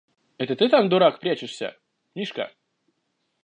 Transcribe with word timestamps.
–Это 0.39 0.55
ты 0.55 0.67
там, 0.67 0.89
дурак, 0.89 1.19
прячешься?– 1.19 1.77
Мишка! 2.15 2.51